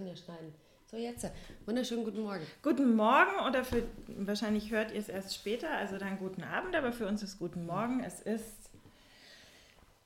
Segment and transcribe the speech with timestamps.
[0.00, 0.54] können ja schneiden.
[0.90, 1.30] So, jetzt.
[1.66, 2.42] Wunderschönen guten Morgen.
[2.62, 6.92] Guten Morgen oder für, wahrscheinlich hört ihr es erst später, also dann guten Abend, aber
[6.92, 8.02] für uns ist guten Morgen.
[8.02, 8.70] Es ist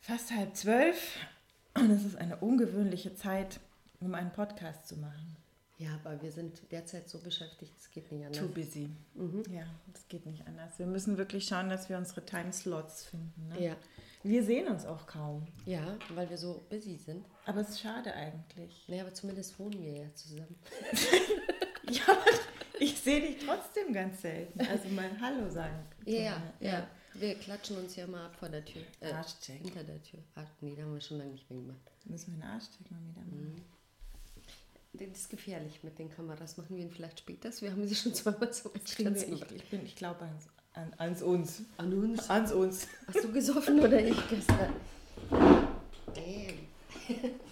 [0.00, 1.16] fast halb zwölf
[1.74, 3.60] und es ist eine ungewöhnliche Zeit,
[4.00, 5.36] um einen Podcast zu machen.
[5.78, 8.40] Ja, aber wir sind derzeit so beschäftigt, es geht nicht anders.
[8.40, 8.90] Too busy.
[9.50, 10.78] Ja, es geht nicht anders.
[10.78, 13.48] Wir müssen wirklich schauen, dass wir unsere Timeslots finden.
[13.48, 13.64] Ne?
[13.64, 13.76] Ja.
[14.24, 15.46] Wir sehen uns auch kaum.
[15.66, 17.24] Ja, weil wir so busy sind.
[17.46, 18.84] Aber es ist schade eigentlich.
[18.88, 20.56] Naja, aber zumindest wohnen wir ja zusammen.
[21.90, 22.24] Ja, aber
[22.80, 24.60] ich sehe dich trotzdem ganz selten.
[24.60, 25.84] Also mein Hallo sagen.
[26.06, 26.88] Ja, ja, ja.
[27.14, 28.82] Wir klatschen uns ja mal ab vor der Tür.
[29.00, 29.60] Äh, Arschcheck.
[29.62, 30.20] Hinter der Tür.
[30.34, 31.78] Ach, nee, da haben wir schon lange nicht mehr gemacht.
[32.06, 33.64] Müssen wir einen Arschcheck mal wieder machen.
[34.94, 36.56] Das ist gefährlich mit den Kameras.
[36.56, 37.50] Machen wir ihn vielleicht später.
[37.60, 41.22] Wir haben sie schon zweimal so wir, ich, ich, bin, ich glaube ans, an, ans
[41.22, 41.62] uns.
[41.76, 42.30] An uns.
[42.30, 42.88] Ans uns.
[43.06, 44.74] Hast du gesoffen oder ich gestern?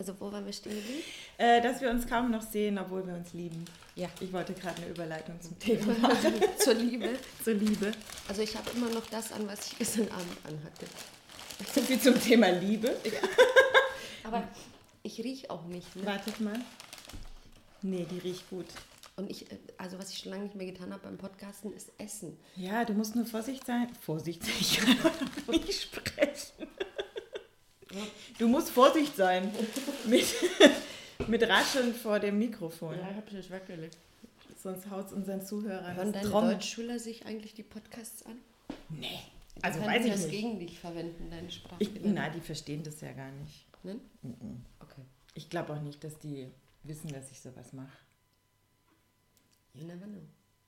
[0.00, 1.02] Also wo waren wir stehen geblieben?
[1.36, 3.66] Äh, dass wir uns kaum noch sehen, obwohl wir uns lieben.
[3.96, 4.08] Ja.
[4.18, 6.32] Ich wollte gerade eine Überleitung zum Thema machen.
[6.56, 7.10] Zur Liebe.
[7.44, 7.92] Zur Liebe.
[8.26, 10.86] Also ich habe immer noch das an, was ich gestern Abend anhatte.
[11.74, 12.96] So viel zum Thema Liebe.
[14.24, 14.42] Aber
[15.02, 15.94] ich rieche auch nicht.
[15.94, 16.06] Ne?
[16.06, 16.58] Wartet mal.
[17.82, 18.66] Nee, die riecht gut.
[19.16, 21.92] Und ich, äh, also was ich schon lange nicht mehr getan habe beim Podcasten, ist
[21.98, 22.38] Essen.
[22.56, 23.88] Ja, du musst nur vorsichtig sein.
[24.00, 24.96] Vorsichtig, ich kann
[25.46, 26.68] noch nicht sprechen.
[28.38, 29.50] Du musst Vorsicht sein
[30.06, 30.24] mit,
[31.28, 32.94] mit Rascheln vor dem Mikrofon.
[32.94, 33.96] ich habe es weggelegt.
[34.62, 38.38] Sonst haut es unseren Zuhörern Hören deine Trommel- Deutschschüler sich eigentlich die Podcasts an?
[38.90, 39.08] Nee.
[39.62, 40.30] Also können weiß ich das nicht.
[40.30, 41.84] gegen dich verwenden, deine Ich, Sprache.
[42.04, 43.66] na, die verstehen das ja gar nicht.
[43.82, 43.98] Ne?
[44.80, 45.00] Okay.
[45.34, 46.48] Ich glaube auch nicht, dass die
[46.84, 47.96] wissen, dass ich sowas mache.
[49.74, 50.20] You never know.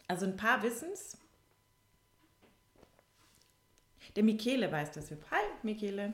[0.09, 1.17] Also ein paar wissen's.
[4.17, 5.11] Der Michele weiß das.
[5.11, 5.17] Hi,
[5.63, 6.13] Michele.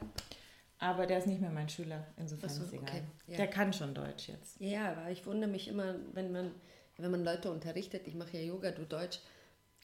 [0.78, 2.06] Aber der ist nicht mehr mein Schüler.
[2.16, 2.84] Insofern so, ist egal.
[2.88, 3.36] okay, ja.
[3.36, 4.60] Der kann schon Deutsch jetzt.
[4.60, 6.52] Ja, aber ich wundere mich immer, wenn man,
[6.96, 9.20] wenn man Leute unterrichtet, ich mache ja Yoga, du Deutsch,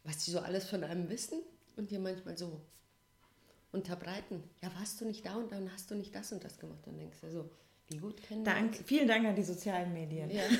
[0.05, 1.41] was die so alles von einem wissen
[1.77, 2.61] und dir manchmal so
[3.73, 4.45] unterbreiten.
[4.63, 6.81] Ja, warst du nicht da und dann hast du nicht das und das gemacht.
[6.85, 7.51] Dann denkst du so,
[7.89, 8.83] wie gut kennen wir Dank, uns?
[8.87, 10.31] vielen Dank an die sozialen Medien.
[10.31, 10.43] Ja.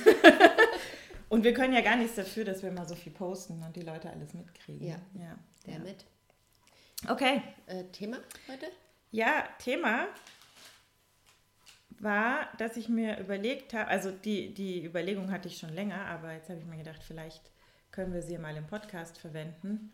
[1.31, 3.81] Und wir können ja gar nichts dafür, dass wir mal so viel posten und die
[3.81, 4.87] Leute alles mitkriegen.
[4.87, 5.01] Ja.
[5.15, 5.37] ja.
[5.67, 6.05] Der mit.
[7.09, 7.43] Okay.
[7.67, 8.67] Äh, Thema heute?
[9.15, 10.09] Ja, Thema
[12.01, 16.33] war, dass ich mir überlegt habe, also die, die Überlegung hatte ich schon länger, aber
[16.33, 17.53] jetzt habe ich mir gedacht, vielleicht
[17.93, 19.93] können wir sie mal im Podcast verwenden.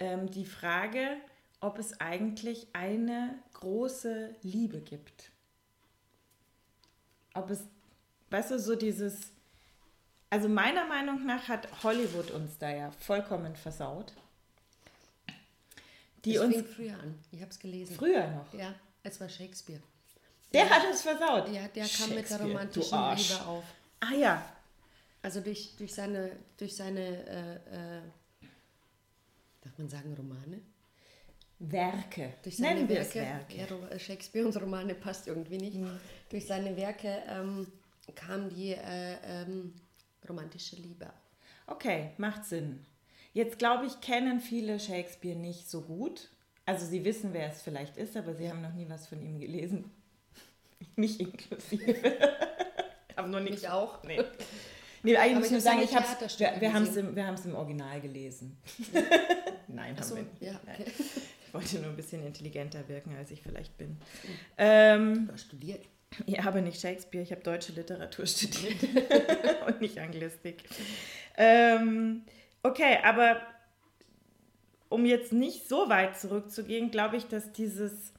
[0.00, 1.16] Ähm, die Frage,
[1.60, 5.30] ob es eigentlich eine große Liebe gibt.
[7.34, 7.62] Ob es,
[8.30, 9.30] weißt du, so dieses,
[10.28, 14.12] also meiner Meinung nach hat Hollywood uns da ja vollkommen versaut.
[16.24, 17.18] Die es uns fing früher an.
[17.30, 17.96] Ich habe es gelesen.
[17.96, 18.52] früher noch.
[18.54, 19.80] Ja, es war Shakespeare.
[20.52, 21.48] Der hat uns versaut.
[21.50, 22.98] Ja, der kam mit der romantischen.
[23.16, 23.64] Liebe auf.
[24.00, 24.52] Ah ja,
[25.22, 28.00] Also durch, durch seine, durch seine äh, äh,
[29.62, 30.60] darf man sagen, Romane?
[31.58, 32.34] Werke.
[32.42, 33.88] Durch seine Nennen wir es Werke, Werke.
[33.92, 35.78] Ja, Shakespeare und Romane passt irgendwie nicht.
[36.28, 37.66] Durch seine Werke ähm,
[38.14, 39.74] kam die äh, ähm,
[40.28, 41.10] romantische Liebe.
[41.66, 42.84] Okay, macht Sinn.
[43.34, 46.30] Jetzt glaube ich, kennen viele Shakespeare nicht so gut.
[46.66, 49.38] Also sie wissen, wer es vielleicht ist, aber sie haben noch nie was von ihm
[49.38, 49.90] gelesen.
[50.96, 51.96] Mich inklusive.
[53.16, 53.62] haben noch nichts.
[53.62, 54.02] Mich auch.
[54.04, 54.22] Nee.
[55.02, 57.36] Nee, eigentlich Aber muss ich hab sagen, ich hab's, wir, wir haben es im, wir
[57.44, 58.56] im Original gelesen.
[59.68, 60.40] Nein, haben Achso, wir nicht.
[60.40, 60.84] ja, okay.
[61.46, 63.98] Ich wollte nur ein bisschen intelligenter wirken, als ich vielleicht bin.
[64.56, 65.84] Ähm, Du studiert.
[66.26, 68.76] Ich habe nicht Shakespeare, ich habe deutsche Literatur studiert
[69.66, 70.64] und nicht Anglistik.
[71.36, 72.22] Ähm,
[72.64, 73.40] okay, aber
[74.88, 78.12] um jetzt nicht so weit zurückzugehen, glaube ich, dass dieses,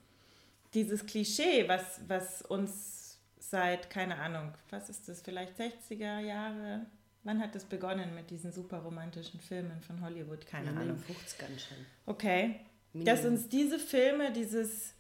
[0.73, 6.85] dieses Klischee, was, was uns seit, keine Ahnung, was ist das, vielleicht 60er Jahre,
[7.23, 10.45] wann hat das begonnen mit diesen super romantischen Filmen von Hollywood?
[10.45, 10.97] Keine Ja, Ahnung.
[10.97, 11.77] 50ern schon.
[12.05, 12.59] Okay.
[12.93, 13.05] Minimum.
[13.05, 14.93] Dass uns diese Filme, dieses,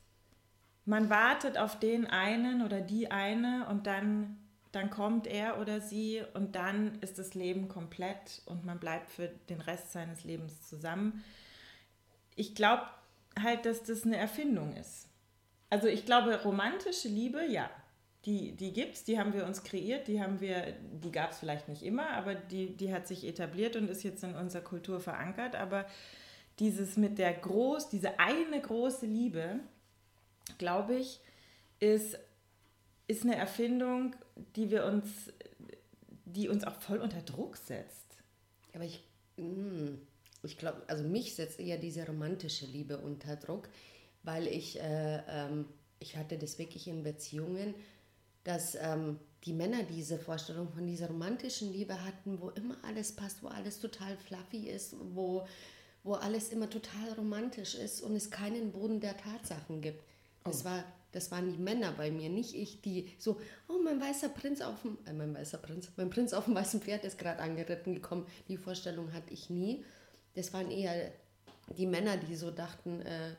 [0.85, 4.37] man wartet auf den einen oder die eine und dann,
[4.75, 9.27] dann kommt er oder sie und dann ist das Leben komplett und man bleibt für
[9.49, 11.23] den Rest seines Lebens zusammen.
[12.35, 12.83] Ich glaube
[13.41, 15.07] halt, dass das eine Erfindung ist.
[15.69, 17.69] Also ich glaube, romantische Liebe, ja,
[18.25, 21.39] die, die gibt es, die haben wir uns kreiert, die haben wir, die gab es
[21.39, 24.99] vielleicht nicht immer, aber die, die hat sich etabliert und ist jetzt in unserer Kultur
[24.99, 25.55] verankert.
[25.55, 25.85] Aber
[26.59, 29.59] dieses mit der groß, diese eine große Liebe,
[30.57, 31.19] glaube ich,
[31.79, 32.17] ist,
[33.07, 34.15] ist eine Erfindung,
[34.55, 35.07] die wir uns,
[36.25, 38.05] die uns auch voll unter Druck setzt.
[38.73, 39.03] Aber ich,
[39.37, 39.95] mm,
[40.43, 43.69] ich glaube, also mich setzt eher diese romantische Liebe unter Druck,
[44.23, 45.65] weil ich, äh, ähm,
[45.99, 47.75] ich hatte das wirklich in Beziehungen,
[48.43, 53.43] dass ähm, die Männer diese Vorstellung von dieser romantischen Liebe hatten, wo immer alles passt,
[53.43, 55.47] wo alles total fluffy ist, wo,
[56.03, 60.03] wo alles immer total romantisch ist und es keinen Boden der Tatsachen gibt.
[60.43, 60.65] Das, oh.
[60.65, 60.83] war,
[61.15, 63.39] das waren die Männer bei mir, nicht ich, die so,
[63.69, 66.81] oh, mein weißer Prinz auf dem, äh, mein weißer Prinz, mein Prinz auf dem weißen
[66.81, 68.27] Pferd ist gerade angeritten gekommen.
[68.49, 69.85] Die Vorstellung hatte ich nie.
[70.35, 71.11] Das waren eher
[71.77, 73.31] die Männer, die so dachten, äh,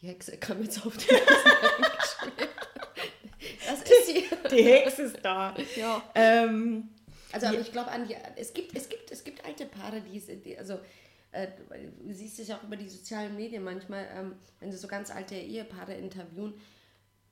[0.00, 1.18] die Hexe kam jetzt auf den
[3.66, 4.24] Das ist sie.
[4.50, 5.54] Die Hexe ist da.
[5.76, 6.02] Ja.
[6.14, 6.90] Ähm,
[7.32, 7.90] also, aber ich glaube,
[8.36, 10.78] es gibt, es, gibt, es gibt alte Paare, die, die also
[11.32, 11.48] äh,
[12.04, 15.10] du siehst es ja auch über die sozialen Medien manchmal, ähm, wenn sie so ganz
[15.10, 16.54] alte Ehepaare interviewen,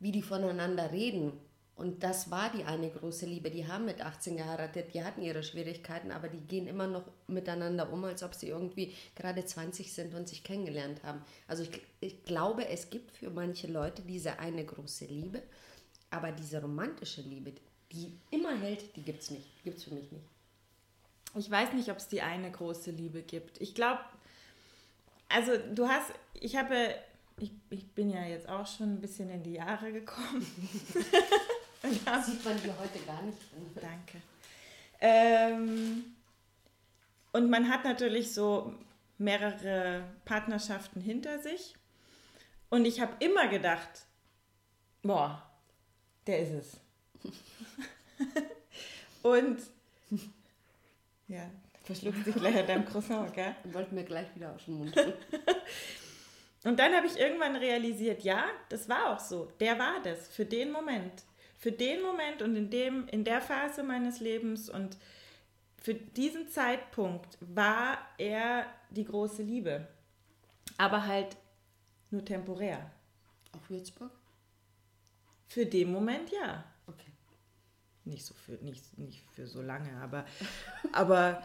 [0.00, 1.32] wie die voneinander reden.
[1.76, 3.50] Und das war die eine große Liebe.
[3.50, 7.92] Die haben mit 18 geheiratet, die hatten ihre Schwierigkeiten, aber die gehen immer noch miteinander
[7.92, 11.22] um, als ob sie irgendwie gerade 20 sind und sich kennengelernt haben.
[11.46, 15.40] Also ich, ich glaube, es gibt für manche Leute diese eine große Liebe,
[16.10, 17.52] aber diese romantische Liebe,
[17.92, 19.62] die immer hält, die gibt es nicht.
[19.62, 20.24] Gibt es für mich nicht.
[21.36, 23.60] Ich weiß nicht, ob es die eine große Liebe gibt.
[23.60, 24.00] Ich glaube,
[25.28, 26.94] also du hast, ich habe,
[27.40, 30.46] ich, ich bin ja jetzt auch schon ein bisschen in die Jahre gekommen.
[32.04, 33.38] Das sieht man hier heute gar nicht.
[33.76, 34.20] Danke.
[35.00, 36.16] Ähm,
[37.32, 38.74] und man hat natürlich so
[39.16, 41.76] mehrere Partnerschaften hinter sich.
[42.68, 44.06] Und ich habe immer gedacht,
[45.02, 45.40] boah,
[46.26, 46.80] der ist es.
[49.22, 49.60] und
[51.28, 51.48] ja,
[51.84, 53.54] verschluckt sich gleich an deinem Croissant, gell?
[53.64, 54.96] Wollte mir gleich wieder aus dem Mund.
[56.64, 59.52] Und dann habe ich irgendwann realisiert, ja, das war auch so.
[59.60, 61.22] Der war das für den Moment.
[61.56, 64.96] Für den Moment und in, dem, in der Phase meines Lebens und
[65.80, 69.86] für diesen Zeitpunkt war er die große Liebe.
[70.76, 71.36] Aber halt
[72.10, 72.90] nur temporär.
[73.52, 74.12] Auf Würzburg?
[75.46, 76.64] Für den Moment ja
[78.08, 80.24] nicht so für, nicht, nicht für so lange, aber,
[80.92, 81.42] aber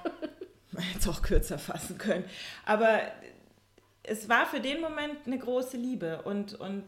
[0.71, 2.25] man hätte es auch kürzer fassen können.
[2.65, 2.99] Aber
[4.03, 6.85] es war für den Moment eine große Liebe und, und,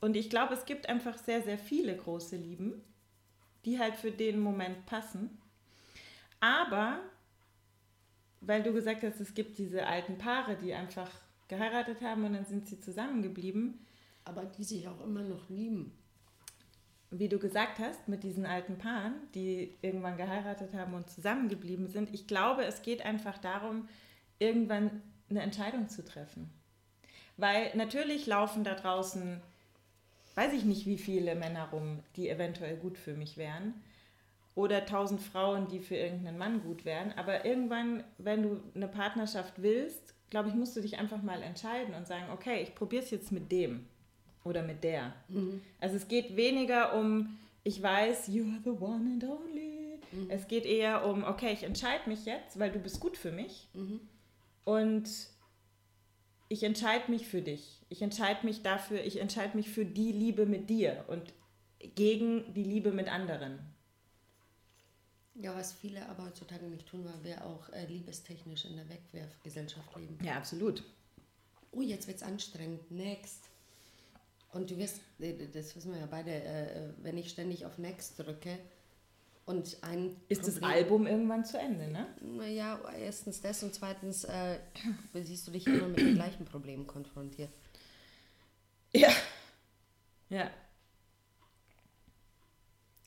[0.00, 2.82] und ich glaube, es gibt einfach sehr, sehr viele große Lieben,
[3.64, 5.38] die halt für den Moment passen.
[6.40, 6.98] Aber,
[8.40, 11.10] weil du gesagt hast, es gibt diese alten Paare, die einfach
[11.46, 13.86] geheiratet haben und dann sind sie zusammengeblieben.
[14.24, 15.92] Aber die sich auch immer noch lieben
[17.12, 22.12] wie du gesagt hast, mit diesen alten Paaren, die irgendwann geheiratet haben und zusammengeblieben sind,
[22.12, 23.86] ich glaube, es geht einfach darum,
[24.38, 26.50] irgendwann eine Entscheidung zu treffen.
[27.36, 29.40] Weil natürlich laufen da draußen,
[30.34, 33.74] weiß ich nicht, wie viele Männer rum, die eventuell gut für mich wären.
[34.54, 37.12] Oder tausend Frauen, die für irgendeinen Mann gut wären.
[37.12, 41.94] Aber irgendwann, wenn du eine Partnerschaft willst, glaube ich, musst du dich einfach mal entscheiden
[41.94, 43.86] und sagen, okay, ich probiere es jetzt mit dem
[44.44, 45.14] oder mit der.
[45.28, 45.62] Mhm.
[45.80, 49.98] Also es geht weniger um, ich weiß, you are the one and only.
[50.10, 50.30] Mhm.
[50.30, 53.68] Es geht eher um, okay, ich entscheide mich jetzt, weil du bist gut für mich.
[53.74, 54.00] Mhm.
[54.64, 55.08] Und
[56.48, 57.80] ich entscheide mich für dich.
[57.88, 61.32] Ich entscheide mich dafür, ich entscheide mich für die Liebe mit dir und
[61.94, 63.58] gegen die Liebe mit anderen.
[65.34, 69.96] Ja, was viele aber heutzutage nicht tun, weil wir auch äh, liebestechnisch in der Wegwerfgesellschaft
[69.96, 70.18] leben.
[70.22, 70.84] Ja, absolut.
[71.70, 72.90] Oh, jetzt wird es anstrengend.
[72.90, 73.48] Next.
[74.52, 78.58] Und du wirst, das wissen wir ja beide, äh, wenn ich ständig auf Next drücke
[79.44, 80.16] und ein.
[80.28, 82.06] Ist Problem, das Album irgendwann zu Ende, ne?
[82.48, 84.58] Ja, erstens das und zweitens äh,
[85.14, 87.50] siehst du dich immer mit den gleichen Problemen konfrontiert.
[88.94, 89.10] Ja.
[90.28, 90.50] Ja.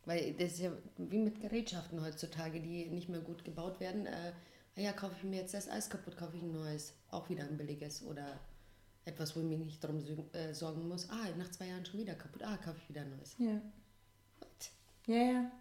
[0.05, 4.05] Weil das ist ja wie mit Gerätschaften heutzutage, die nicht mehr gut gebaut werden.
[4.05, 4.33] Äh,
[4.75, 6.93] ja, kaufe ich mir jetzt das Eis kaputt, kaufe ich ein neues.
[7.09, 8.39] Auch wieder ein billiges oder
[9.05, 11.09] etwas, wo ich mich nicht darum äh, sorgen muss.
[11.09, 12.43] Ah, nach zwei Jahren schon wieder kaputt.
[12.43, 13.35] Ah, kaufe ich wieder ein neues.
[13.39, 13.61] Ja.
[14.39, 14.71] What?
[15.07, 15.51] Ja, ja.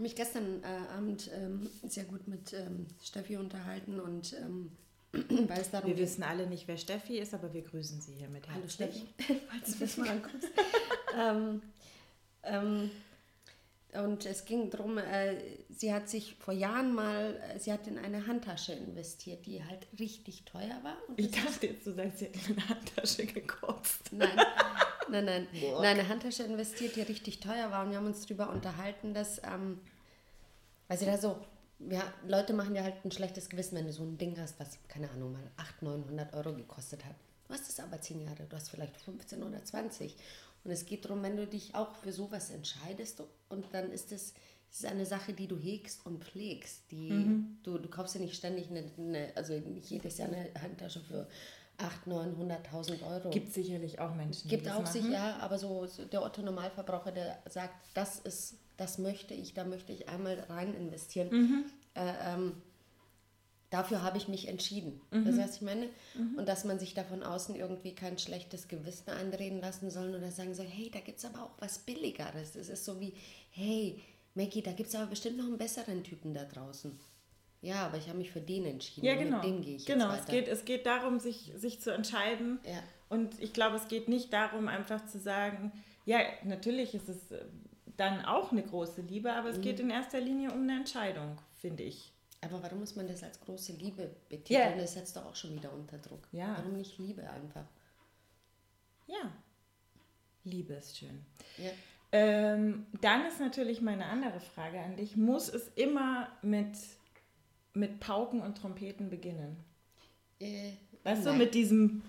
[0.00, 4.72] Mich gestern äh, Abend ähm, sehr gut mit ähm, Steffi unterhalten und ähm,
[5.12, 5.90] weiß darum.
[5.90, 9.06] Wir wissen alle nicht, wer Steffi ist, aber wir grüßen sie hier mit Hallo Steffi,
[9.50, 10.48] falls du das mal anguckst.
[11.18, 11.62] ähm,
[12.42, 12.90] ähm,
[13.92, 15.36] und es ging darum, äh,
[15.68, 19.86] sie hat sich vor Jahren mal, äh, sie hat in eine Handtasche investiert, die halt
[19.98, 20.96] richtig teuer war.
[21.16, 24.12] ich dachte jetzt, du sagst, sie hat in eine Handtasche gekotzt.
[24.12, 24.30] Nein,
[25.10, 25.48] nein, nein.
[25.60, 25.82] Boah.
[25.82, 27.84] Nein, eine Handtasche investiert, die richtig teuer war.
[27.84, 29.80] Und wir haben uns darüber unterhalten, dass, ähm,
[30.90, 31.36] weil sie da so,
[31.88, 34.76] ja, Leute machen ja halt ein schlechtes Gewissen, wenn du so ein Ding hast, was,
[34.88, 37.14] keine Ahnung, mal 800, 900 Euro gekostet hat.
[37.46, 40.16] Du hast es aber 10 Jahre, du hast vielleicht 15 oder 20.
[40.64, 44.34] Und es geht darum, wenn du dich auch für sowas entscheidest und dann ist es
[44.72, 46.90] ist eine Sache, die du hegst und pflegst.
[46.90, 47.58] Die, mhm.
[47.62, 51.28] du, du kaufst ja nicht ständig eine, eine, also nicht jedes Jahr eine Handtasche für
[51.78, 53.30] 800.000, 900.000 Euro.
[53.30, 54.92] Gibt sicherlich auch Menschen, Gibt die das auch machen.
[54.92, 59.52] sich, ja, aber so, so der Otto Normalverbraucher, der sagt, das ist, das möchte ich,
[59.52, 61.28] da möchte ich einmal rein investieren.
[61.30, 61.64] Mhm.
[61.94, 62.52] Äh, ähm,
[63.68, 65.00] dafür habe ich mich entschieden.
[65.10, 65.26] Mhm.
[65.26, 65.88] Das heißt, ich meine,
[66.36, 70.30] und dass man sich da von außen irgendwie kein schlechtes Gewissen einreden lassen soll oder
[70.30, 72.56] sagen soll, hey, da gibt es aber auch was Billigeres.
[72.56, 73.12] Es ist so wie,
[73.50, 74.02] hey,
[74.34, 76.98] Maggie, da gibt es aber bestimmt noch einen besseren Typen da draußen.
[77.62, 79.06] Ja, aber ich habe mich für den entschieden.
[79.06, 79.36] Ja, genau.
[79.36, 82.58] Mit dem gehe ich genau, jetzt es geht, es geht darum, sich, sich zu entscheiden.
[82.64, 82.82] Ja.
[83.10, 85.70] Und ich glaube, es geht nicht darum, einfach zu sagen,
[86.06, 87.44] ja, natürlich ist es äh,
[88.00, 89.62] dann auch eine große Liebe, aber es Mhm.
[89.62, 92.12] geht in erster Linie um eine Entscheidung, finde ich.
[92.42, 94.70] Aber warum muss man das als große Liebe betiteln?
[94.70, 94.76] Ja.
[94.76, 96.26] Das setzt doch auch schon wieder unter Druck.
[96.32, 96.54] Ja.
[96.56, 97.66] Warum nicht Liebe einfach?
[99.06, 99.30] Ja,
[100.44, 101.24] Liebe ist schön.
[101.58, 101.70] Ja.
[102.12, 105.16] Ähm, dann ist natürlich meine andere Frage an dich.
[105.16, 106.76] Muss es immer mit,
[107.74, 109.56] mit Pauken und Trompeten beginnen?
[110.40, 110.72] Äh,
[111.04, 111.38] Weißt du, nein.
[111.38, 112.02] mit diesem,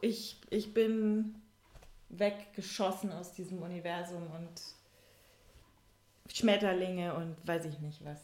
[0.00, 1.34] ich, ich bin
[2.18, 8.18] weggeschossen aus diesem Universum und Schmetterlinge und weiß ich nicht was.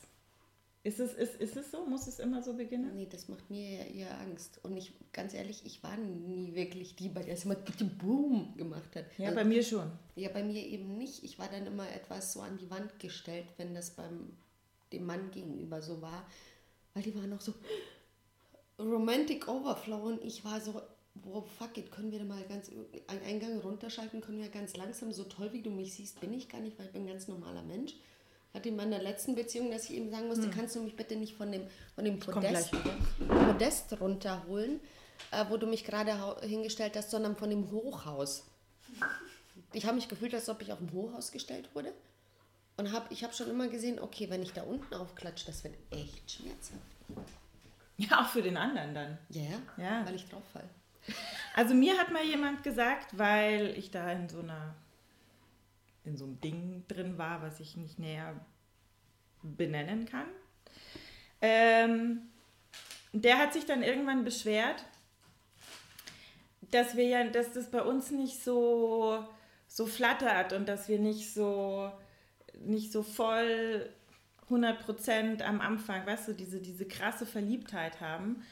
[0.82, 1.84] Ist es, ist, ist es so?
[1.84, 2.96] Muss es immer so beginnen?
[2.96, 4.60] Nee, das macht mir ja eher Angst.
[4.62, 8.96] Und ich, ganz ehrlich, ich war nie wirklich die, bei der es immer Boom gemacht
[8.96, 9.04] hat.
[9.18, 9.90] Ja, Also, bei mir schon.
[10.16, 11.22] ja, bei mir eben nicht.
[11.22, 14.30] Ich war dann immer etwas so an die Wand gestellt, wenn das beim
[14.90, 16.26] dem Mann gegenüber so war.
[16.94, 17.52] Weil die waren auch so
[18.78, 20.80] Romantic Overflow und ich war so,
[21.14, 22.70] wow, fuck it, können wir da mal ganz
[23.08, 26.48] einen Eingang runterschalten, können wir ganz langsam, so toll wie du mich siehst, bin ich
[26.48, 27.94] gar nicht, weil ich bin ein ganz normaler Mensch.
[28.52, 31.36] Hatte in meiner letzten Beziehung, dass ich eben sagen musste, kannst du mich bitte nicht
[31.36, 31.62] von dem,
[31.94, 32.72] von dem Podest,
[33.28, 34.80] Podest runterholen,
[35.30, 38.44] äh, wo du mich gerade hingestellt hast, sondern von dem Hochhaus.
[39.72, 41.92] Ich habe mich gefühlt, als ob ich auf dem Hochhaus gestellt wurde.
[42.76, 45.74] Und hab, ich habe schon immer gesehen, okay, wenn ich da unten aufklatsche, das wird
[45.90, 46.80] echt schmerzhaft.
[47.98, 49.18] Ja, auch für den anderen dann.
[49.28, 50.06] Ja, ja, Ja.
[50.06, 50.68] weil ich drauf fall.
[51.54, 54.74] Also mir hat mal jemand gesagt, weil ich da in so einer
[56.04, 58.34] in so einem Ding drin war, was ich nicht näher
[59.42, 60.26] benennen kann.
[61.42, 62.22] Ähm,
[63.12, 64.84] der hat sich dann irgendwann beschwert,
[66.70, 69.26] dass wir ja, dass das bei uns nicht so
[69.68, 71.92] so flattert und dass wir nicht so
[72.60, 73.88] nicht so voll
[74.50, 78.42] 100% am Anfang, weißt du, diese, diese krasse Verliebtheit haben.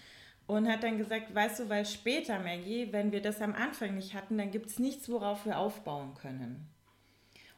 [0.49, 4.15] Und hat dann gesagt, weißt du, weil später, Maggie, wenn wir das am Anfang nicht
[4.15, 6.67] hatten, dann gibt es nichts, worauf wir aufbauen können.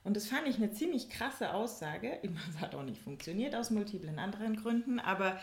[0.03, 2.19] Und das fand ich eine ziemlich krasse Aussage.
[2.51, 5.41] Es hat auch nicht funktioniert aus multiplen anderen Gründen, aber,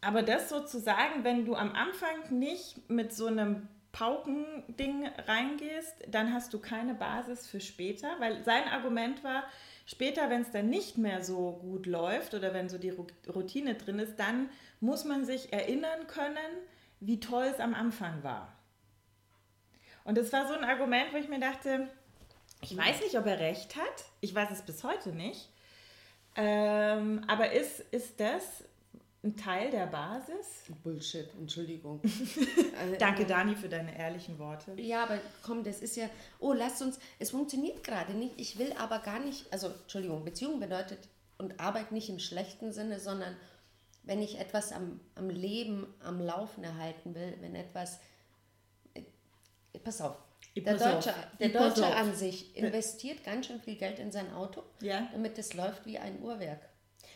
[0.00, 6.54] aber das sozusagen, wenn du am Anfang nicht mit so einem Paukending reingehst, dann hast
[6.54, 9.44] du keine Basis für später, weil sein Argument war,
[9.84, 12.94] später, wenn es dann nicht mehr so gut läuft oder wenn so die
[13.28, 14.48] Routine drin ist, dann
[14.82, 16.36] muss man sich erinnern können,
[17.00, 18.52] wie toll es am Anfang war.
[20.04, 21.88] Und das war so ein Argument, wo ich mir dachte,
[22.60, 24.04] ich weiß nicht, ob er recht hat.
[24.20, 25.48] Ich weiß es bis heute nicht.
[26.34, 28.64] Ähm, aber ist, ist das
[29.22, 30.64] ein Teil der Basis?
[30.82, 32.00] Bullshit, Entschuldigung.
[32.80, 34.74] Also, Danke, Dani, für deine ehrlichen Worte.
[34.80, 36.08] Ja, aber komm, das ist ja,
[36.40, 38.34] oh, lasst uns, es funktioniert gerade nicht.
[38.40, 40.98] Ich will aber gar nicht, also Entschuldigung, Beziehung bedeutet
[41.38, 43.36] und Arbeit nicht im schlechten Sinne, sondern
[44.04, 47.98] wenn ich etwas am, am Leben, am Laufen erhalten will, wenn etwas,
[48.94, 49.02] äh,
[49.78, 50.16] pass auf,
[50.54, 50.82] Ich der auf.
[50.82, 55.08] Deutsche, der Ich Deutsche an sich investiert ganz schön viel Geld in sein Auto, Ja.
[55.12, 56.60] damit es läuft wie ein Uhrwerk.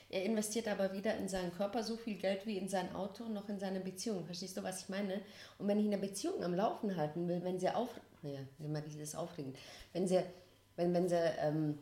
[0.09, 3.49] Er investiert aber wieder in seinen Körper so viel Geld wie in sein Auto, noch
[3.49, 4.25] in seine Beziehung.
[4.25, 5.21] Verstehst du, was ich meine?
[5.59, 7.89] Und wenn ich eine Beziehung am Laufen halten will, wenn sie auf,
[8.23, 9.57] naja, immer dieses Aufregend,
[9.93, 10.23] wenn sie,
[10.77, 11.79] wenn, wenn sie ähm,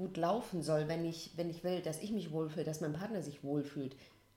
[0.00, 3.22] gut laufen soll, wenn ich, wenn ich will, dass ich mich wohlfühle, dass mein Partner
[3.22, 3.94] sich wohlfühlt,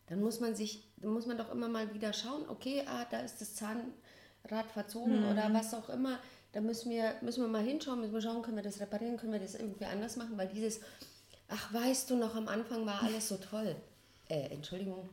[0.08, 3.22] dann muss man sich, dann muss man doch immer mal wieder schauen, okay, ah, da
[3.22, 6.20] ist das Zahnrad verzogen oder was auch immer.
[6.51, 9.32] Da müssen wir, müssen wir mal hinschauen, müssen wir schauen, können wir das reparieren, können
[9.32, 10.82] wir das irgendwie anders machen, weil dieses,
[11.48, 13.75] ach weißt du, noch am Anfang war alles so toll.
[14.27, 15.10] Äh, Entschuldigung,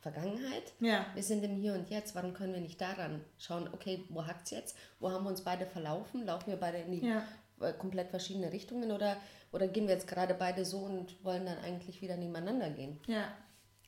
[0.00, 0.74] Vergangenheit?
[0.80, 1.06] Ja.
[1.14, 4.44] Wir sind im Hier und Jetzt, warum können wir nicht daran schauen, okay, wo hackt
[4.44, 4.76] es jetzt?
[5.00, 6.26] Wo haben wir uns beide verlaufen?
[6.26, 7.24] Laufen wir beide in die Ja.
[7.60, 9.16] Äh, komplett verschiedene Richtungen oder,
[9.52, 12.98] oder gehen wir jetzt gerade beide so und wollen dann eigentlich wieder nebeneinander gehen?
[13.06, 13.32] Ja.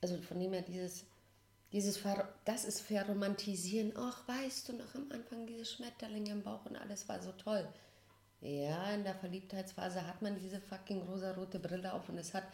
[0.00, 1.04] Also von dem her dieses,
[1.72, 3.92] dieses Ver das ist Verromantisieren.
[3.96, 7.66] Ach, weißt du noch am Anfang diese Schmetterlinge im Bauch und alles war so toll.
[8.40, 12.44] Ja, in der Verliebtheitsphase hat man diese fucking rosarote Brille auf und es hat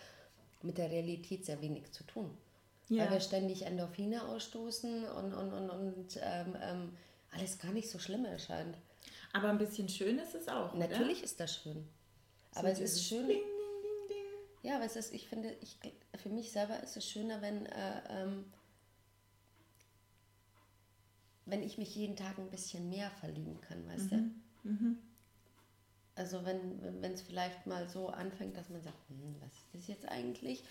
[0.63, 2.37] mit der Realität sehr wenig zu tun.
[2.89, 3.05] Ja.
[3.05, 6.97] Weil wir ständig Endorphine ausstoßen und, und, und, und ähm, ähm,
[7.33, 8.77] alles gar nicht so schlimm erscheint.
[9.37, 10.73] Aber ein bisschen schön ist es auch.
[10.73, 10.89] oder?
[10.89, 11.87] Natürlich ist das schön.
[12.53, 13.29] So Aber es dieses ist schön.
[13.29, 14.71] Ding, ding, ding, ding.
[14.71, 15.77] Ja, aber es ist, ich finde, ich,
[16.17, 18.47] für mich selber ist es schöner, wenn, äh, ähm,
[21.45, 24.43] wenn ich mich jeden Tag ein bisschen mehr verlieben kann, weißt mhm.
[24.65, 24.71] du?
[24.71, 24.99] Mhm.
[26.15, 30.09] Also wenn es vielleicht mal so anfängt, dass man sagt, hm, was ist das jetzt
[30.09, 30.65] eigentlich?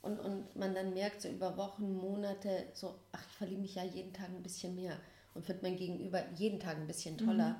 [0.00, 3.84] Und, und man dann merkt so über Wochen, Monate, so, ach, ich verliebe mich ja
[3.84, 4.98] jeden Tag ein bisschen mehr
[5.34, 7.56] und finde mein Gegenüber jeden Tag ein bisschen toller, mhm.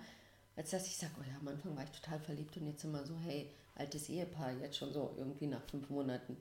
[0.58, 3.04] Als dass ich sage, oh ja, am Anfang war ich total verliebt und jetzt immer
[3.06, 6.36] so, hey, altes Ehepaar, jetzt schon so irgendwie nach fünf Monaten.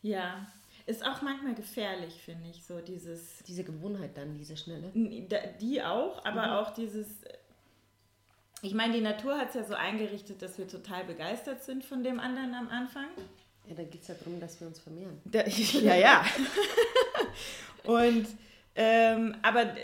[0.00, 0.50] Ja,
[0.86, 3.44] ist auch manchmal gefährlich, finde ich, so dieses...
[3.46, 4.90] Diese Gewohnheit dann, diese schnelle.
[5.60, 6.52] Die auch, aber mhm.
[6.54, 7.06] auch dieses
[8.64, 12.04] ich meine, die Natur hat es ja so eingerichtet, dass wir total begeistert sind von
[12.04, 13.06] dem anderen am Anfang.
[13.66, 15.20] Ja, da geht es ja darum, dass wir uns vermehren.
[15.24, 16.24] Da, ja, ja.
[17.84, 18.28] Und,
[18.76, 19.74] ähm, aber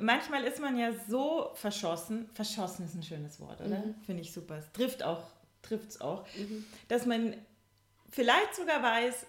[0.00, 3.78] manchmal ist man ja so verschossen, verschossen ist ein schönes Wort, oder?
[3.78, 3.94] Mhm.
[4.04, 4.58] Finde ich super.
[4.58, 5.22] Es trifft auch,
[5.62, 6.64] trifft es auch, mhm.
[6.88, 7.34] dass man
[8.10, 9.26] vielleicht sogar weiß,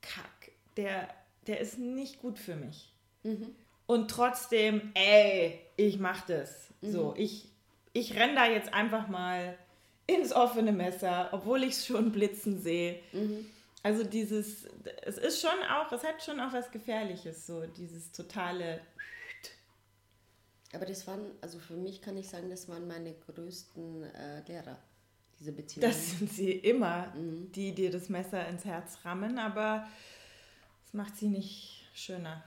[0.00, 1.08] kack, der,
[1.46, 2.92] der ist nicht gut für mich.
[3.22, 3.54] Mhm.
[3.86, 6.68] Und trotzdem, ey, ich mach das.
[6.82, 7.14] So, mhm.
[7.16, 7.48] ich
[7.98, 9.56] ich renne da jetzt einfach mal
[10.06, 13.00] ins offene Messer, obwohl ich es schon blitzen sehe.
[13.12, 13.46] Mhm.
[13.82, 14.66] Also dieses,
[15.04, 18.80] es ist schon auch, es hat schon auch was Gefährliches, so dieses totale.
[20.74, 24.78] Aber das waren, also für mich kann ich sagen, das waren meine größten äh, Lehrer,
[25.38, 25.90] diese Beziehungen.
[25.90, 27.50] Das sind sie immer, mhm.
[27.52, 29.88] die dir das Messer ins Herz rammen, aber
[30.84, 32.44] es macht sie nicht schöner.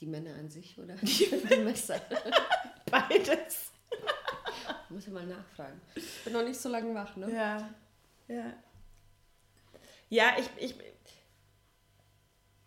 [0.00, 2.00] Die Männer an sich oder die Messer?
[2.90, 3.70] Beides.
[4.88, 5.80] Muss ich mal nachfragen.
[6.24, 7.32] Bin noch nicht so lange wach, ne?
[7.32, 7.70] Ja.
[8.28, 8.52] Ja.
[10.08, 10.74] Ja, ich, ich.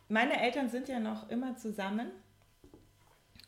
[0.08, 2.12] Meine Eltern sind ja noch immer zusammen.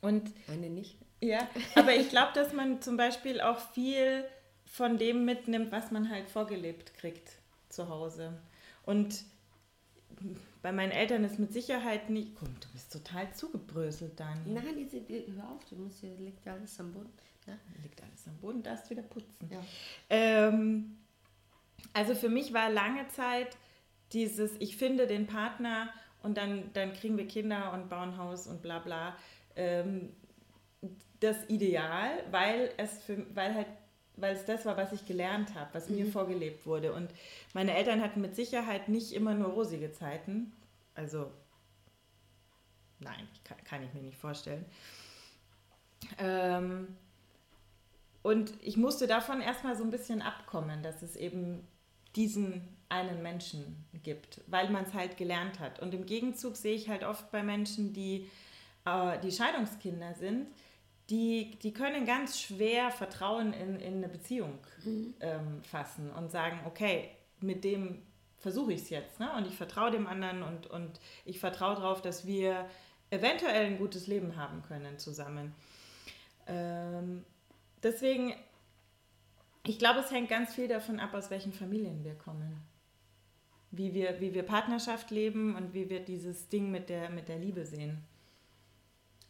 [0.01, 0.31] Und.
[0.47, 0.97] Meine nicht.
[1.21, 4.25] Ja, aber ich glaube, dass man zum Beispiel auch viel
[4.65, 7.33] von dem mitnimmt, was man halt vorgelebt kriegt
[7.69, 8.33] zu Hause.
[8.85, 9.23] Und
[10.61, 12.35] bei meinen Eltern ist mit Sicherheit nicht.
[12.35, 14.41] Komm, du bist total zugebröselt, Dani.
[14.45, 17.11] Nein, die, hör auf, du musst hier liegt alles am Boden.
[17.47, 17.53] Ja?
[17.81, 19.49] Liegt alles am Boden, darfst wieder putzen.
[19.49, 19.59] Ja.
[20.09, 20.97] Ähm,
[21.93, 23.57] also für mich war lange Zeit
[24.13, 25.89] dieses, ich finde den Partner
[26.21, 29.15] und dann, dann kriegen wir Kinder und bauen Haus und bla bla.
[29.55, 30.13] Ähm,
[31.19, 33.67] das Ideal, weil es für, weil halt
[34.17, 35.95] weil es das war, was ich gelernt habe, was mhm.
[35.95, 36.93] mir vorgelebt wurde.
[36.93, 37.09] Und
[37.53, 40.51] meine Eltern hatten mit Sicherheit nicht immer nur rosige Zeiten.
[40.95, 41.31] Also,
[42.99, 44.65] nein, kann, kann ich mir nicht vorstellen.
[46.17, 46.87] Ähm,
[48.21, 51.67] und ich musste davon erstmal so ein bisschen abkommen, dass es eben
[52.15, 55.79] diesen einen Menschen gibt, weil man es halt gelernt hat.
[55.79, 58.29] Und im Gegenzug sehe ich halt oft bei Menschen, die,
[58.85, 60.47] äh, die Scheidungskinder sind,
[61.09, 65.13] die, die können ganz schwer Vertrauen in, in eine Beziehung mhm.
[65.19, 67.09] ähm, fassen und sagen, okay,
[67.41, 68.01] mit dem
[68.37, 69.19] versuche ich es jetzt.
[69.19, 69.31] Ne?
[69.35, 72.67] Und ich vertraue dem anderen und, und ich vertraue darauf, dass wir
[73.09, 75.53] eventuell ein gutes Leben haben können zusammen.
[76.47, 77.23] Ähm,
[77.83, 78.33] deswegen,
[79.65, 82.61] ich glaube, es hängt ganz viel davon ab, aus welchen Familien wir kommen.
[83.69, 87.37] Wie wir, wie wir Partnerschaft leben und wie wir dieses Ding mit der, mit der
[87.37, 88.03] Liebe sehen.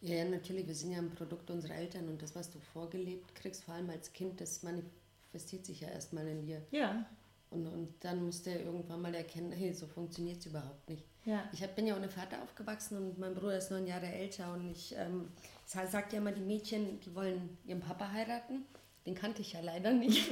[0.02, 0.66] Ja, ja, natürlich.
[0.66, 3.88] Wir sind ja ein Produkt unserer Eltern und das, was du vorgelebt kriegst, vor allem
[3.88, 6.60] als Kind, das manifestiert sich ja erstmal in dir.
[6.72, 7.06] Ja.
[7.50, 11.04] Und, und dann musst du irgendwann mal erkennen, hey, so funktioniert es überhaupt nicht.
[11.24, 11.48] Ja.
[11.52, 14.70] Ich hab, bin ja ohne Vater aufgewachsen und mein Bruder ist neun Jahre älter und
[14.70, 15.28] ich ähm,
[15.66, 18.64] sagt ja immer, die Mädchen, die wollen ihren Papa heiraten.
[19.06, 20.30] Den kannte ich ja leider nicht.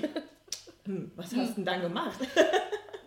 [0.86, 2.18] Hm, was hast du denn dann gemacht?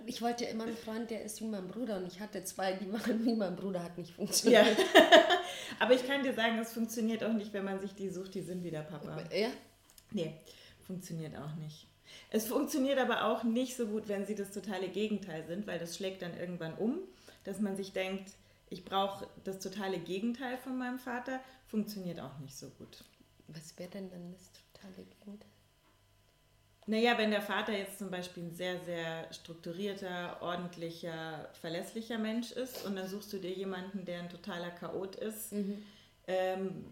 [0.06, 2.74] ich wollte ja immer einen Freund, der ist wie mein Bruder und ich hatte zwei,
[2.74, 4.78] die machen wie mein Bruder, hat nicht funktioniert.
[4.78, 4.86] Ja.
[5.80, 8.42] Aber ich kann dir sagen, es funktioniert auch nicht, wenn man sich die sucht, die
[8.42, 9.24] sind wie der Papa.
[9.34, 9.50] Ja?
[10.12, 10.34] Nee,
[10.86, 11.88] funktioniert auch nicht.
[12.30, 15.96] Es funktioniert aber auch nicht so gut, wenn sie das totale Gegenteil sind, weil das
[15.96, 17.00] schlägt dann irgendwann um,
[17.44, 18.34] dass man sich denkt,
[18.70, 23.04] ich brauche das totale Gegenteil von meinem Vater, funktioniert auch nicht so gut.
[23.48, 25.53] Was wäre denn dann das totale Gegenteil?
[26.86, 32.86] Naja, wenn der Vater jetzt zum Beispiel ein sehr, sehr strukturierter, ordentlicher, verlässlicher Mensch ist
[32.86, 35.82] und dann suchst du dir jemanden, der ein totaler Chaot ist, mhm.
[36.28, 36.86] ähm,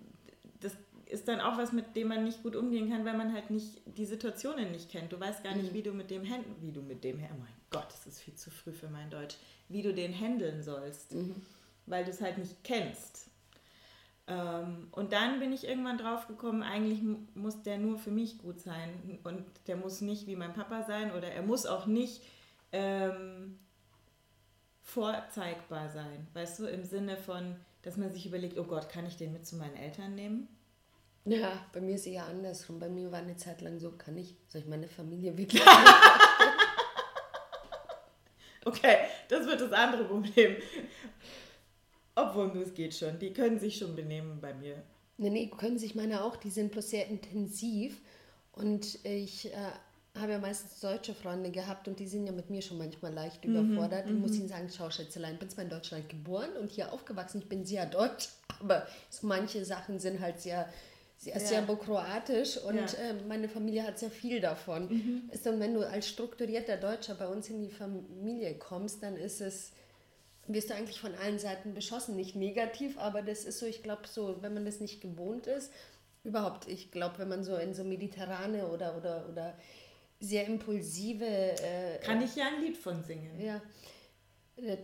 [0.62, 0.78] das
[1.08, 3.82] ist dann auch was, mit dem man nicht gut umgehen kann, weil man halt nicht
[3.86, 5.12] die Situationen nicht kennt.
[5.12, 5.76] Du weißt gar nicht, mhm.
[5.76, 8.36] wie du mit dem Händen, wie du mit dem, oh mein Gott, das ist viel
[8.36, 9.36] zu früh für mein Deutsch,
[9.68, 11.36] wie du den handeln sollst, mhm.
[11.86, 13.31] weil du es halt nicht kennst.
[14.32, 17.02] Ähm, und dann bin ich irgendwann drauf gekommen, eigentlich
[17.34, 21.12] muss der nur für mich gut sein und der muss nicht wie mein Papa sein
[21.12, 22.22] oder er muss auch nicht
[22.72, 23.60] ähm,
[24.84, 26.28] vorzeigbar sein.
[26.34, 29.46] Weißt du, im Sinne von, dass man sich überlegt, oh Gott, kann ich den mit
[29.46, 30.48] zu meinen Eltern nehmen?
[31.26, 32.80] Ja, bei mir ist es eher andersrum.
[32.80, 35.62] Bei mir war eine Zeit lang so, kann ich, soll ich meine Familie wirklich.
[38.66, 38.96] okay,
[39.28, 40.56] das wird das andere Problem.
[42.16, 43.20] Obwohl, es geht schon.
[43.20, 44.84] Die können sich schon benehmen bei mir.
[45.18, 46.36] Nee, nee, können sich meine auch.
[46.36, 48.02] Die sind bloß sehr intensiv.
[48.54, 49.72] Und ich äh,
[50.20, 53.46] habe ja meistens deutsche Freunde gehabt und die sind ja mit mir schon manchmal leicht
[53.46, 54.08] mhm, überfordert.
[54.08, 54.40] Ich muss mhm.
[54.40, 57.66] ihnen sagen, schau Schätzelein, ich bin zwar in Deutschland geboren und hier aufgewachsen, ich bin
[57.66, 60.68] sehr deutsch, aber so manche Sachen sind halt sehr,
[61.18, 61.40] sehr ja.
[61.40, 62.86] serbokroatisch und ja.
[62.86, 64.90] äh, meine Familie hat sehr viel davon.
[64.90, 65.30] Mhm.
[65.32, 69.40] Ist dann, wenn du als strukturierter Deutscher bei uns in die Familie kommst, dann ist
[69.40, 69.72] es
[70.54, 72.16] wirst du eigentlich von allen Seiten beschossen.
[72.16, 75.72] Nicht negativ, aber das ist so, ich glaube, so, wenn man das nicht gewohnt ist,
[76.24, 79.58] überhaupt, ich glaube, wenn man so in so mediterrane oder, oder, oder
[80.20, 81.26] sehr impulsive.
[81.26, 83.40] Äh, Kann ich ja ein Lied von singen.
[83.42, 83.62] Ja.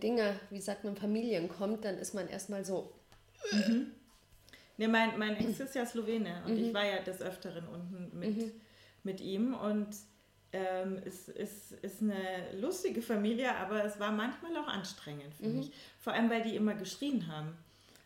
[0.02, 2.92] Dinge, wie sagt man, Familien kommt, dann ist man erstmal so.
[3.52, 3.92] Mhm.
[4.76, 6.64] Ne, mein, mein Ex ist ja Slowene und mhm.
[6.64, 8.52] ich war ja des Öfteren unten mit, mhm.
[9.04, 9.88] mit ihm und
[10.52, 15.58] ähm, es ist, ist eine lustige Familie, aber es war manchmal auch anstrengend für mhm.
[15.58, 15.72] mich.
[15.98, 17.56] Vor allem, weil die immer geschrien haben.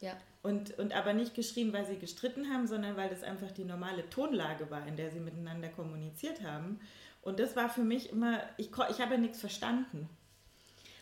[0.00, 0.16] Ja.
[0.42, 4.09] Und, und aber nicht geschrien, weil sie gestritten haben, sondern weil das einfach die normale
[4.11, 6.81] Tonlage war, in der sie miteinander kommuniziert haben.
[7.22, 10.09] Und das war für mich immer, ich, ich habe ja nichts verstanden.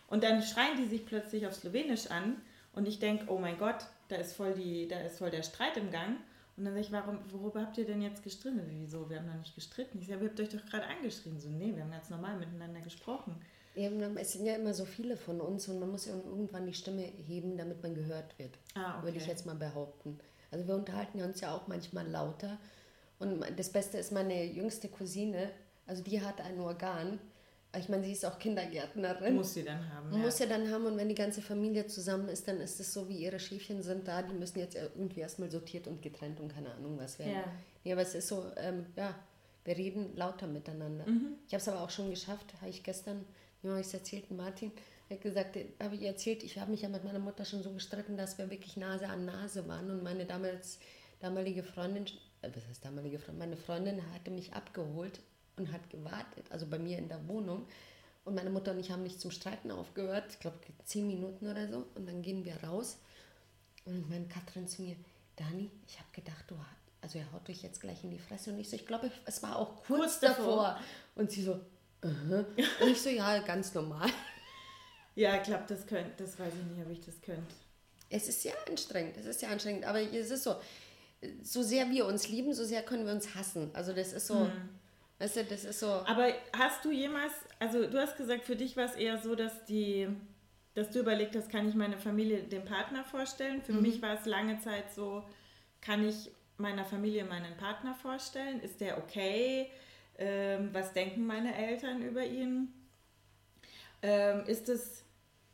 [0.08, 2.36] Und dann schreien die sich plötzlich auf Slowenisch an
[2.72, 5.76] und ich denke, oh mein Gott, da ist voll, die, da ist voll der Streit
[5.78, 6.16] im Gang.
[6.60, 8.60] Und dann sage ich, warum, worüber habt ihr denn jetzt gestritten?
[8.68, 9.08] Wieso?
[9.08, 9.98] Wir haben noch nicht gestritten.
[9.98, 11.40] Ich sage, ihr habt euch doch gerade angeschrien.
[11.40, 13.34] So, nee, wir haben ganz normal miteinander gesprochen.
[13.74, 16.74] Ja, es sind ja immer so viele von uns und man muss ja irgendwann die
[16.74, 18.58] Stimme heben, damit man gehört wird.
[18.74, 19.04] Ah, okay.
[19.06, 20.18] Würde ich jetzt mal behaupten.
[20.50, 22.58] Also wir unterhalten uns ja auch manchmal lauter.
[23.18, 25.48] Und das Beste ist meine jüngste Cousine,
[25.86, 27.18] also die hat ein Organ.
[27.78, 29.36] Ich meine, sie ist auch Kindergärtnerin.
[29.36, 30.12] Muss sie dann haben.
[30.12, 30.18] Ja.
[30.18, 33.08] Muss sie dann haben und wenn die ganze Familie zusammen ist, dann ist es so,
[33.08, 36.72] wie ihre Schäfchen sind da, die müssen jetzt irgendwie erstmal sortiert und getrennt und keine
[36.72, 37.32] Ahnung was werden.
[37.32, 37.44] Ja,
[37.84, 39.14] ja aber es ist so, ähm, ja,
[39.64, 41.06] wir reden lauter miteinander.
[41.06, 41.34] Mhm.
[41.46, 43.24] Ich habe es aber auch schon geschafft, habe ich gestern,
[43.62, 44.72] wie habe ich es erzählt, Martin,
[45.08, 48.16] hat gesagt, habe ich erzählt, ich habe mich ja mit meiner Mutter schon so gestritten,
[48.16, 50.80] dass wir wirklich Nase an Nase waren und meine damals,
[51.20, 52.06] damalige Freundin,
[52.42, 55.20] äh, was heißt damalige Freundin, meine Freundin hatte mich abgeholt
[55.60, 57.66] und hat gewartet, also bei mir in der Wohnung.
[58.24, 61.68] Und meine Mutter und ich haben nicht zum Streiten aufgehört, ich glaube zehn Minuten oder
[61.68, 61.86] so.
[61.94, 62.98] Und dann gehen wir raus.
[63.84, 64.96] Und meine Katrin zu mir,
[65.36, 66.56] Dani, ich habe gedacht, du
[67.02, 68.50] also er haut dich jetzt gleich in die Fresse.
[68.50, 70.64] Und ich so, ich glaube, es war auch kurz, kurz davor.
[70.64, 70.80] davor.
[71.14, 72.44] Und sie so, uh -huh.
[72.82, 74.10] und ich so, ja, ganz normal.
[75.14, 77.54] Ja, ich glaube, das könnte, das weiß ich nicht, ob ich das könnte.
[78.10, 80.56] Es ist sehr anstrengend, es ist sehr anstrengend, aber es ist so,
[81.42, 83.70] so sehr wir uns lieben, so sehr können wir uns hassen.
[83.72, 84.68] Also das ist so, hm.
[85.20, 85.86] Weißt du, das ist so.
[85.86, 89.66] Aber hast du jemals, also du hast gesagt, für dich war es eher so, dass
[89.66, 90.08] die,
[90.74, 93.60] dass du überlegt hast, kann ich meine Familie dem Partner vorstellen?
[93.62, 93.82] Für mhm.
[93.82, 95.22] mich war es lange Zeit so,
[95.82, 98.60] kann ich meiner Familie meinen Partner vorstellen?
[98.60, 99.70] Ist der okay?
[100.16, 102.72] Ähm, was denken meine Eltern über ihn?
[104.02, 105.04] Ähm, ist es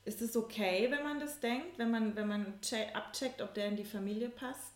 [0.04, 2.54] ist es okay, wenn man das denkt, wenn man, wenn man
[2.94, 4.75] abcheckt, ob der in die Familie passt?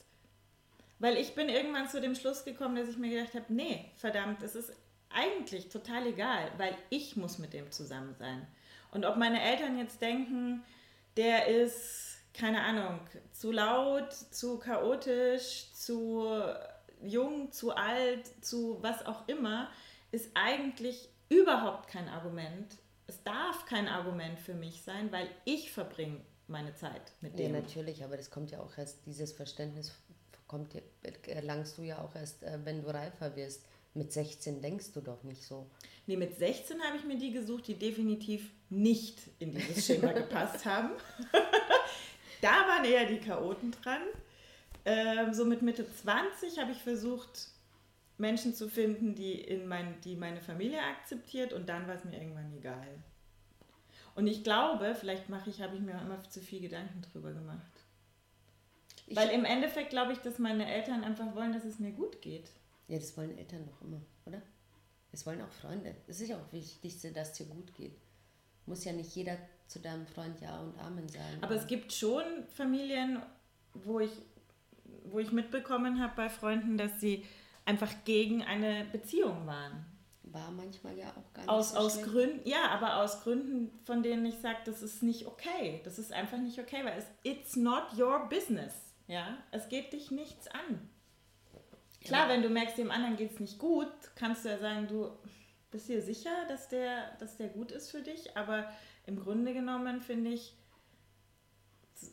[1.00, 4.42] Weil ich bin irgendwann zu dem Schluss gekommen, dass ich mir gedacht habe, nee, verdammt,
[4.42, 4.72] es ist
[5.08, 8.46] eigentlich total egal, weil ich muss mit dem zusammen sein.
[8.92, 10.62] Und ob meine Eltern jetzt denken,
[11.16, 13.00] der ist, keine Ahnung,
[13.32, 16.28] zu laut, zu chaotisch, zu
[17.02, 19.70] jung, zu alt, zu was auch immer,
[20.12, 22.76] ist eigentlich überhaupt kein Argument.
[23.06, 27.54] Es darf kein Argument für mich sein, weil ich verbringe meine Zeit mit dem.
[27.54, 29.92] Ja, natürlich, aber das kommt ja auch erst, dieses Verständnis
[30.50, 30.74] kommt,
[31.28, 33.64] erlangst du ja auch erst, äh, wenn du reifer wirst.
[33.94, 35.70] Mit 16 denkst du doch nicht so.
[36.06, 40.64] Nee, mit 16 habe ich mir die gesucht, die definitiv nicht in dieses Schema gepasst
[40.64, 40.90] haben.
[42.40, 44.02] da waren eher die Chaoten dran.
[44.84, 47.48] Ähm, so mit Mitte 20 habe ich versucht,
[48.18, 52.16] Menschen zu finden, die, in mein, die meine Familie akzeptiert und dann war es mir
[52.16, 53.02] irgendwann egal.
[54.16, 57.79] Und ich glaube, vielleicht mache ich, habe ich mir immer zu viel Gedanken drüber gemacht.
[59.10, 62.22] Ich Weil im Endeffekt glaube ich, dass meine Eltern einfach wollen, dass es mir gut
[62.22, 62.48] geht.
[62.86, 64.40] Ja, das wollen Eltern doch immer, oder?
[65.10, 65.96] Das wollen auch Freunde.
[66.06, 67.98] Es ist ja auch wichtig, dass es dir gut geht.
[68.66, 71.38] Muss ja nicht jeder zu deinem Freund Ja und Amen sagen.
[71.40, 72.22] Aber es gibt schon
[72.54, 73.20] Familien,
[73.74, 74.12] wo ich,
[75.02, 77.26] wo ich mitbekommen habe bei Freunden, dass sie
[77.64, 79.86] einfach gegen eine Beziehung waren.
[80.22, 84.04] War manchmal ja auch gar nicht aus, so aus Gründen, Ja, aber aus Gründen, von
[84.04, 85.80] denen ich sage, das ist nicht okay.
[85.82, 88.89] Das ist einfach nicht okay, weil es it's not your business.
[89.10, 90.88] Ja, es geht dich nichts an.
[92.04, 92.32] Klar, ja.
[92.32, 95.10] wenn du merkst, dem anderen geht es nicht gut, kannst du ja sagen, du
[95.72, 98.72] bist dir sicher, dass der, dass der gut ist für dich, aber
[99.06, 100.56] im Grunde genommen finde ich,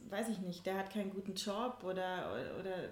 [0.09, 2.89] weiß ich nicht, der hat keinen guten Job oder, oder, oder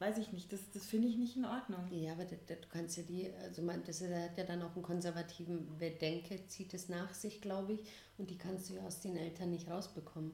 [0.00, 1.90] weiß ich nicht, das, das finde ich nicht in Ordnung.
[1.90, 4.74] Ja, aber das, das, du kannst ja die, also man, das hat ja dann auch
[4.74, 7.84] einen konservativen, wer denke, zieht es nach sich, glaube ich,
[8.18, 10.32] und die kannst du ja aus den Eltern nicht rausbekommen.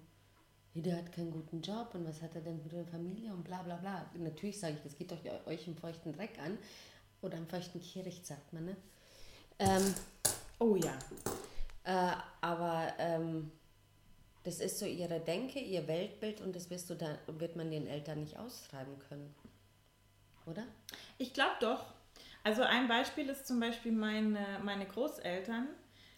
[0.74, 3.44] Ja, der hat keinen guten Job und was hat er denn für eine Familie und
[3.44, 4.06] bla bla bla.
[4.18, 6.58] Natürlich sage ich, das geht euch, euch im feuchten Dreck an.
[7.22, 8.76] Oder im feuchten Kehricht, sagt man, ne?
[9.58, 9.94] Ähm,
[10.58, 10.98] Oh ja.
[11.84, 13.50] äh, aber ähm,
[14.44, 17.86] das ist so ihre Denke, ihr Weltbild und das wirst du da, wird man den
[17.86, 19.34] Eltern nicht austreiben können.
[20.46, 20.64] Oder?
[21.18, 21.84] Ich glaube doch.
[22.44, 25.68] Also ein Beispiel ist zum Beispiel meine, meine Großeltern,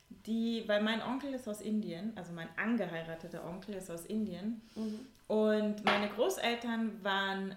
[0.08, 4.60] die, weil mein Onkel ist aus Indien, also mein angeheirateter Onkel ist aus Indien.
[5.28, 7.56] Und meine Großeltern waren,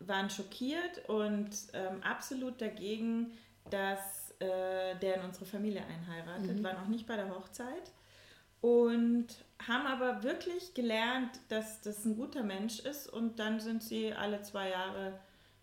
[0.00, 3.32] waren schockiert und ähm, absolut dagegen,
[3.70, 7.92] dass äh, der in unsere Familie einheiratet, waren auch nicht bei der Hochzeit.
[8.60, 9.26] Und
[9.66, 13.12] haben aber wirklich gelernt, dass das ein guter Mensch ist.
[13.12, 15.18] Und dann sind sie alle zwei Jahre,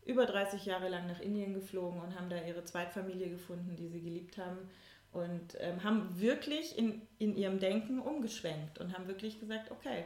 [0.06, 4.02] über 30 Jahre lang nach Indien geflogen und haben da ihre Zweitfamilie gefunden, die sie
[4.02, 4.70] geliebt haben
[5.14, 10.06] und ähm, haben wirklich in, in ihrem Denken umgeschwenkt und haben wirklich gesagt, okay,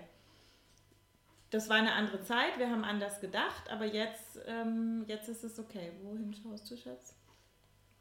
[1.51, 5.59] das war eine andere Zeit, wir haben anders gedacht, aber jetzt, ähm, jetzt ist es
[5.59, 5.91] okay.
[6.01, 7.15] Wohin schaust du, Schatz?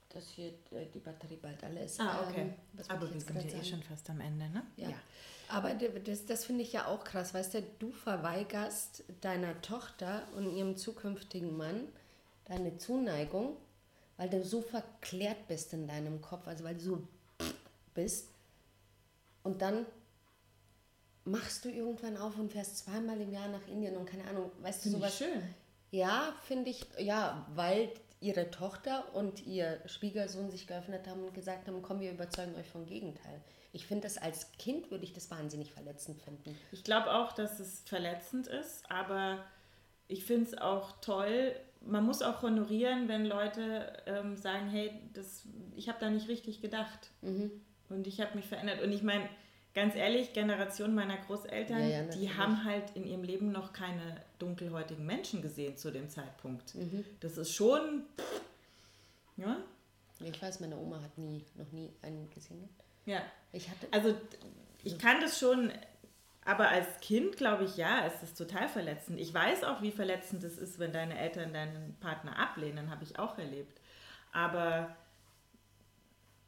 [0.09, 2.01] Dass hier äh, die Batterie bald alle ist.
[2.01, 2.41] Ah, okay.
[2.43, 3.65] Ähm, was aber wir sind ja eh sagen?
[3.65, 4.63] schon fast am Ende, ne?
[4.77, 4.89] Ja.
[5.49, 7.35] Aber d- das, das finde ich ja auch krass.
[7.35, 11.89] Weißt du, du verweigerst deiner Tochter und ihrem zukünftigen Mann
[12.47, 13.57] deine Zuneigung,
[14.17, 17.09] weil du so verklärt bist in deinem Kopf, also weil du so
[17.95, 18.29] bist.
[19.43, 19.87] Und dann
[21.25, 24.85] machst du irgendwann auf und fährst zweimal im Jahr nach Indien und keine Ahnung, weißt
[24.85, 25.19] du, Finde ich sowas.
[25.33, 25.43] schön.
[25.91, 31.69] Ja, finde ich, ja, weil ihre Tochter und ihr Schwiegersohn sich geöffnet haben und gesagt
[31.69, 33.41] haben, komm, wir überzeugen euch vom Gegenteil.
[33.73, 36.57] Ich finde das als Kind, würde ich das wahnsinnig verletzend finden.
[36.73, 39.45] Ich glaube auch, dass es verletzend ist, aber
[40.09, 41.55] ich finde es auch toll.
[41.87, 45.45] Man muss auch honorieren, wenn Leute ähm, sagen, hey, das,
[45.77, 47.11] ich habe da nicht richtig gedacht
[47.91, 48.81] und ich habe mich verändert.
[48.83, 49.29] Und ich meine,
[49.75, 54.23] ganz ehrlich, Generation meiner Großeltern, Ja, ja, die haben halt in ihrem Leben noch keine
[54.39, 56.75] dunkelhäutigen Menschen gesehen zu dem Zeitpunkt.
[57.21, 58.05] Das ist schon,
[59.37, 59.59] ja,
[60.21, 62.69] Ich weiß, meine Oma hat nie, noch nie einen gesehen.
[63.05, 63.21] ja.
[63.53, 64.15] Ich hatte, Also
[64.83, 65.71] ich kann das schon,
[66.45, 69.19] aber als Kind glaube ich, ja, es ist total verletzend.
[69.21, 73.19] Ich weiß auch, wie verletzend es ist, wenn deine Eltern deinen Partner ablehnen, habe ich
[73.19, 73.81] auch erlebt.
[74.33, 74.95] Aber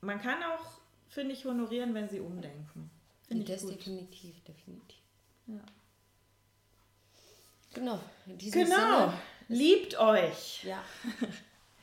[0.01, 0.79] man kann auch,
[1.09, 2.91] finde ich, honorieren, wenn sie umdenken.
[3.27, 3.75] Finde ich das gut.
[3.79, 5.03] definitiv, definitiv.
[5.47, 5.61] Ja.
[7.75, 9.13] Genau, Genau, Sinne.
[9.49, 10.65] liebt euch.
[10.65, 10.83] Ja.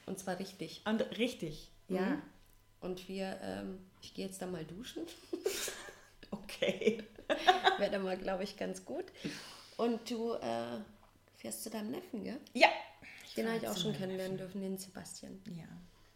[0.05, 0.81] Und zwar richtig.
[0.85, 2.01] Und richtig, ja.
[2.01, 2.21] Mhm.
[2.81, 5.03] Und wir, ähm, ich gehe jetzt da mal duschen.
[6.31, 7.03] Okay.
[7.77, 9.05] Wäre dann mal, glaube ich, ganz gut.
[9.77, 10.79] Und du äh,
[11.35, 12.39] fährst zu deinem Neffen, gell?
[12.53, 12.69] Ja.
[13.35, 15.41] Den habe ich auch schon kennenlernen dürfen, den Sebastian.
[15.55, 15.65] Ja.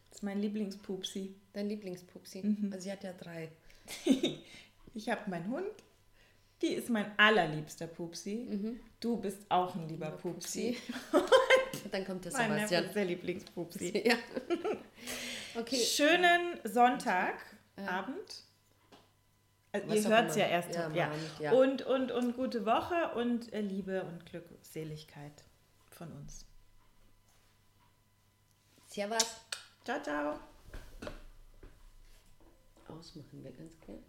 [0.10, 1.36] Das ist mein Lieblingspupsi.
[1.54, 2.44] Dein Lieblingspupsi.
[2.44, 2.70] Mhm.
[2.72, 3.50] Also sie hat ja drei.
[4.94, 5.72] Ich habe meinen Hund.
[6.64, 8.80] Die ist mein allerliebster Pupsi.
[9.00, 10.76] Du bist auch ein lieber Pupsi.
[11.84, 12.86] Und dann kommt der Mein Sebastian.
[12.86, 14.04] ist der Lieblingspupsi.
[14.08, 14.16] Ja.
[15.56, 15.76] Okay.
[15.78, 18.44] Schönen Sonntagabend.
[19.72, 20.74] Also ihr hört es ja erst.
[20.74, 21.52] Ja, Ja, ja.
[21.52, 25.44] Und, und, und gute Woche und äh, Liebe und Glückseligkeit
[25.92, 26.46] von uns.
[28.88, 29.42] Servus.
[29.84, 30.40] Ciao, ciao.
[32.88, 33.98] Ausmachen wir ganz klar.
[33.98, 34.04] Ne?